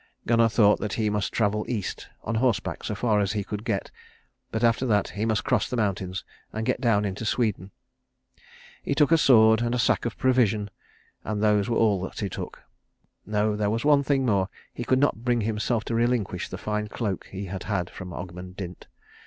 Gunnar 0.25 0.49
thought 0.49 0.79
that 0.79 0.93
he 0.93 1.11
must 1.11 1.31
travel 1.31 1.63
East 1.69 2.07
on 2.23 2.33
horseback 2.33 2.83
so 2.83 2.95
far 2.95 3.19
as 3.19 3.33
he 3.33 3.43
could 3.43 3.63
get, 3.63 3.91
but 4.51 4.63
after 4.63 4.83
that, 4.87 5.09
he 5.09 5.27
must 5.27 5.43
cross 5.43 5.69
the 5.69 5.77
mountains 5.77 6.25
and 6.51 6.65
get 6.65 6.81
down 6.81 7.05
into 7.05 7.23
Sweden. 7.23 7.69
He 8.81 8.95
took 8.95 9.11
a 9.11 9.17
sword 9.19 9.61
and 9.61 9.75
a 9.75 9.77
sack 9.77 10.05
of 10.05 10.17
provision, 10.17 10.71
and 11.23 11.43
those 11.43 11.69
were 11.69 11.77
all 11.77 12.01
that 12.01 12.19
he 12.19 12.29
took. 12.29 12.63
No, 13.27 13.55
there 13.55 13.69
was 13.69 13.85
one 13.85 14.01
thing 14.01 14.25
more. 14.25 14.49
He 14.73 14.83
could 14.83 14.97
not 14.97 15.23
bring 15.23 15.41
himself 15.41 15.83
to 15.83 15.93
relinquish 15.93 16.49
the 16.49 16.57
fine 16.57 16.87
cloak 16.87 17.27
he 17.29 17.45
had 17.45 17.65
had 17.65 17.87
from 17.91 18.11
Ogmund 18.11 18.55
Dint. 18.55 18.87